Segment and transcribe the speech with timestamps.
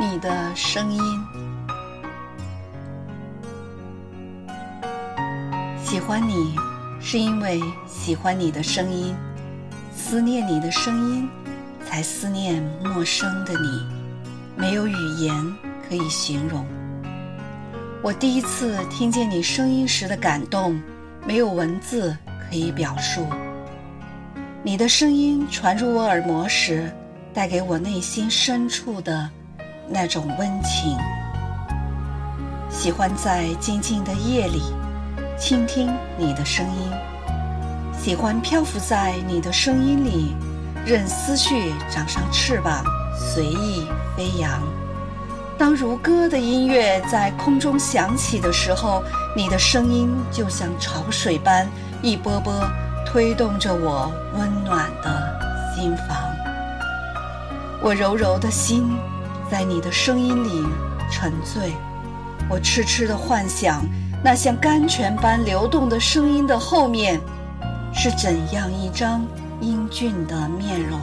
[0.00, 1.02] 你的声音。
[5.84, 6.56] 喜欢你，
[6.98, 9.14] 是因为喜欢你的声音；
[9.94, 11.28] 思念你的声音，
[11.84, 13.86] 才思念陌生的你。
[14.56, 15.34] 没有语言
[15.86, 16.64] 可以形容。
[18.02, 20.80] 我第一次听见你声音时的感动，
[21.26, 22.16] 没有文字
[22.48, 23.26] 可以表述。
[24.62, 26.90] 你的声音传入我耳膜时，
[27.34, 29.28] 带给我内心深处的
[29.88, 30.96] 那种温情。
[32.68, 34.62] 喜欢在静静的夜里
[35.38, 36.90] 倾听你的声音，
[37.98, 40.36] 喜欢漂浮在你的声音里，
[40.86, 42.84] 任思绪长上翅膀，
[43.18, 44.62] 随意飞扬。
[45.58, 49.02] 当如歌的音乐在空中响起的时候，
[49.36, 51.68] 你的声音就像潮水般
[52.00, 52.54] 一波波
[53.04, 56.16] 推动着我温暖的心房。
[57.82, 58.96] 我柔柔的心
[59.50, 60.64] 在你的声音里
[61.10, 61.72] 沉醉，
[62.48, 63.84] 我痴痴的幻想
[64.22, 67.20] 那像甘泉般流动的声音的后面
[67.92, 69.26] 是怎样一张
[69.60, 71.00] 英俊的面容。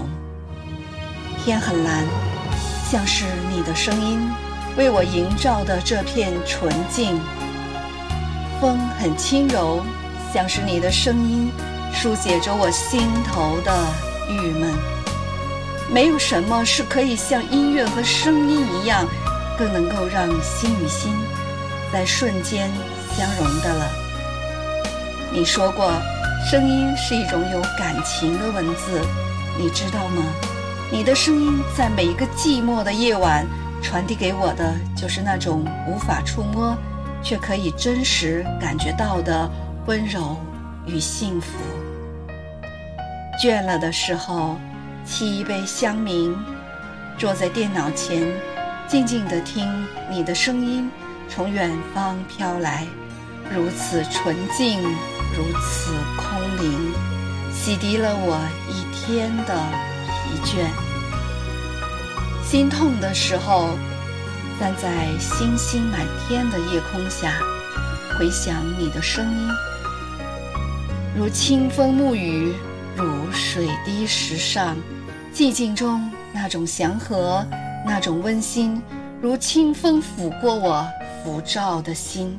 [1.43, 2.05] 天很蓝，
[2.89, 4.19] 像是你的声音。
[4.77, 7.19] 为我营造的这片纯净，
[8.61, 9.81] 风很轻柔，
[10.31, 11.51] 像是你的声音，
[11.91, 13.75] 书写着我心头的
[14.29, 14.96] 郁闷。
[15.89, 19.05] 没有什么是可以像音乐和声音一样，
[19.57, 21.15] 更能够让心与心
[21.91, 22.69] 在瞬间
[23.15, 23.87] 相融的了。
[25.31, 25.91] 你说过，
[26.49, 29.01] 声音是一种有感情的文字，
[29.57, 30.23] 你知道吗？
[30.91, 33.45] 你的声音在每一个寂寞的夜晚。
[33.79, 36.75] 传递给我的就是那种无法触摸，
[37.21, 39.49] 却可以真实感觉到的
[39.85, 40.35] 温柔
[40.87, 41.59] 与幸福。
[43.39, 44.57] 倦了的时候，
[45.07, 46.35] 沏一杯香茗，
[47.17, 48.27] 坐在电脑前，
[48.89, 49.65] 静静地听
[50.11, 50.91] 你的声音
[51.29, 52.85] 从远方飘来，
[53.49, 56.91] 如此纯净，如此空灵，
[57.53, 58.37] 洗涤了我
[58.69, 59.55] 一天的
[60.05, 60.67] 疲倦。
[62.43, 63.69] 心痛的时候，
[64.59, 67.39] 站在星星满天的夜空下，
[68.19, 69.49] 回想你的声音，
[71.17, 72.53] 如清风沐雨，
[72.95, 74.75] 如水滴石上，
[75.37, 77.45] 寂静中那种祥和，
[77.85, 78.81] 那种温馨，
[79.21, 80.83] 如清风抚过我
[81.23, 82.35] 浮躁的心。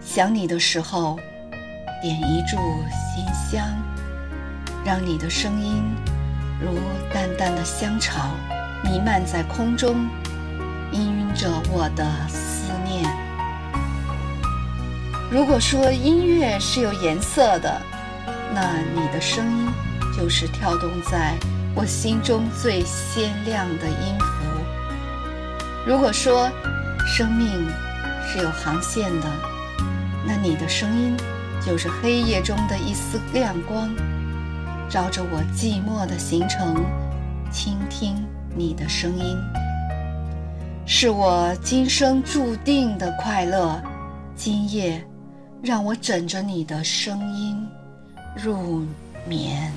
[0.00, 1.18] 想你的时候，
[2.00, 2.56] 点一炷
[3.14, 3.62] 馨香，
[4.82, 5.82] 让你的声音
[6.58, 6.78] 如
[7.12, 8.30] 淡淡的香草。
[8.82, 10.08] 弥漫在空中，
[10.94, 13.04] 氤氲着我的思念。
[15.30, 17.82] 如果说音乐是有颜色的，
[18.54, 19.68] 那你的声音
[20.16, 21.36] 就是跳动在
[21.74, 24.26] 我心中最鲜亮的音符。
[25.86, 26.50] 如果说
[27.06, 27.48] 生命
[28.26, 29.26] 是有航线的，
[30.26, 31.16] 那你的声音
[31.64, 33.88] 就是黑夜中的一丝亮光，
[34.88, 36.84] 照着我寂寞的行程，
[37.50, 38.16] 倾听。
[38.52, 39.38] 你的声音
[40.84, 43.80] 是我今生注定的快乐，
[44.34, 45.02] 今夜
[45.62, 47.64] 让我枕着你的声音
[48.34, 48.84] 入
[49.24, 49.72] 眠。